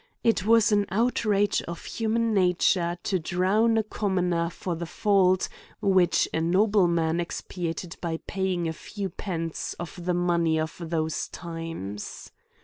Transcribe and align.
It 0.23 0.47
was 0.47 0.71
an 0.71 0.87
outrage 0.89 1.61
on 1.67 1.75
human 1.75 2.33
nature 2.33 2.97
to 3.03 3.19
drown 3.19 3.77
a 3.77 3.83
commoner 3.83 4.49
for 4.49 4.75
the 4.75 4.87
fault 4.87 5.47
which 5.79 6.27
a 6.33 6.41
nobleman 6.41 7.19
expiated 7.19 7.97
by 8.01 8.17
paying 8.25 8.67
a 8.67 8.73
few 8.73 9.09
pence 9.09 9.73
of 9.75 10.03
the 10.05 10.15
money 10.15 10.59
of 10.59 10.75
those 10.79 11.27
times. 11.27 12.31